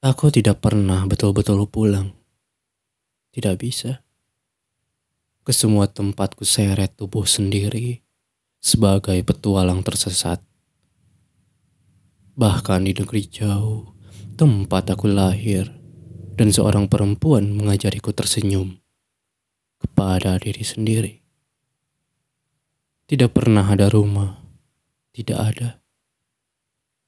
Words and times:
Aku 0.00 0.32
tidak 0.32 0.64
pernah 0.64 1.04
betul-betul 1.04 1.68
pulang. 1.68 2.16
Tidak 3.36 3.52
bisa. 3.60 4.00
Ke 5.44 5.52
semua 5.52 5.92
tempat 5.92 6.32
ku 6.32 6.48
seret 6.48 6.96
tubuh 6.96 7.28
sendiri 7.28 8.00
sebagai 8.64 9.20
petualang 9.20 9.84
tersesat. 9.84 10.40
Bahkan 12.32 12.88
di 12.88 12.96
negeri 12.96 13.28
jauh, 13.28 13.92
tempat 14.40 14.88
aku 14.96 15.04
lahir, 15.04 15.68
dan 16.32 16.48
seorang 16.48 16.88
perempuan 16.88 17.52
mengajariku 17.52 18.16
tersenyum 18.16 18.80
kepada 19.84 20.40
diri 20.40 20.64
sendiri. 20.64 21.14
Tidak 23.04 23.28
pernah 23.28 23.68
ada 23.68 23.92
rumah, 23.92 24.40
tidak 25.12 25.38
ada. 25.44 25.79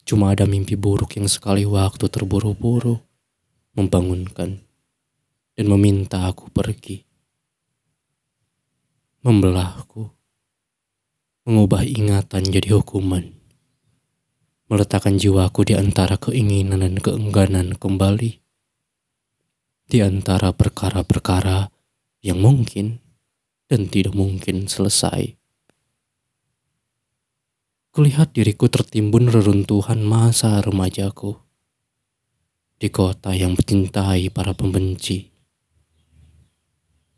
Cuma 0.02 0.34
ada 0.34 0.44
mimpi 0.44 0.74
buruk 0.74 1.14
yang 1.14 1.30
sekali 1.30 1.62
waktu 1.62 2.10
terburu-buru 2.10 2.98
membangunkan 3.78 4.60
dan 5.54 5.66
meminta 5.68 6.26
aku 6.28 6.50
pergi. 6.50 7.06
Membelahku, 9.22 10.10
mengubah 11.46 11.86
ingatan 11.86 12.42
jadi 12.50 12.74
hukuman. 12.82 13.30
Meletakkan 14.66 15.20
jiwaku 15.20 15.68
di 15.68 15.74
antara 15.76 16.18
keinginan 16.18 16.82
dan 16.82 16.96
keengganan 16.98 17.76
kembali. 17.76 18.40
Di 19.86 19.98
antara 20.00 20.50
perkara-perkara 20.56 21.68
yang 22.24 22.40
mungkin 22.40 22.98
dan 23.68 23.86
tidak 23.86 24.16
mungkin 24.16 24.66
selesai. 24.66 25.41
Kulihat 27.92 28.32
diriku 28.32 28.72
tertimbun 28.72 29.28
reruntuhan 29.28 30.00
masa 30.00 30.64
remajaku. 30.64 31.36
Di 32.80 32.88
kota 32.88 33.36
yang 33.36 33.52
mencintai 33.52 34.32
para 34.32 34.56
pembenci. 34.56 35.28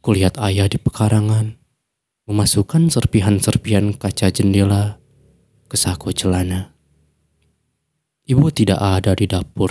Kulihat 0.03 0.35
ayah 0.43 0.67
di 0.67 0.83
pekarangan, 0.83 1.63
memasukkan 2.27 2.91
serpihan-serpihan 2.91 3.95
kaca 3.95 4.35
jendela 4.35 4.99
ke 5.71 5.79
saku 5.79 6.11
celana. 6.11 6.75
Ibu 8.27 8.51
tidak 8.51 8.83
ada 8.83 9.15
di 9.15 9.31
dapur 9.31 9.71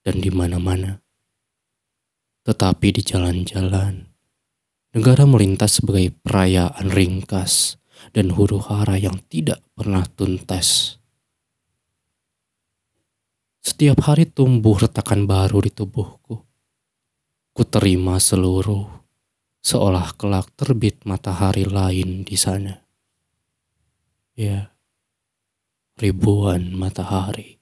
dan 0.00 0.24
di 0.24 0.32
mana-mana. 0.32 1.04
Tetapi 2.48 2.88
di 2.96 3.04
jalan-jalan, 3.04 4.08
negara 4.96 5.28
melintas 5.28 5.84
sebagai 5.84 6.16
perayaan 6.24 6.88
ringkas 6.88 7.79
dan 8.10 8.34
huru 8.34 8.58
hara 8.58 8.98
yang 8.98 9.18
tidak 9.30 9.62
pernah 9.76 10.02
tuntas. 10.06 10.98
Setiap 13.60 14.00
hari 14.08 14.24
tumbuh 14.24 14.80
retakan 14.80 15.28
baru 15.28 15.60
di 15.60 15.70
tubuhku. 15.70 16.42
Ku 17.52 17.62
terima 17.68 18.16
seluruh, 18.16 18.88
seolah 19.60 20.16
kelak 20.16 20.48
terbit 20.56 21.04
matahari 21.04 21.68
lain 21.68 22.24
di 22.24 22.36
sana. 22.40 22.80
Ya, 24.32 24.72
ribuan 26.00 26.72
matahari. 26.72 27.59